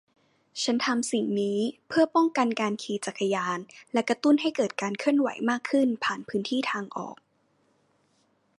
[0.63, 3.59] ฉันทำสิ่งนี้เพื่อป้องกันการขี่จักรยาน
[3.93, 7.17] และกระตุ้นให้เกิดการเคลื่อนไหวมากขึ้นผ่านพื้นที่ทางออก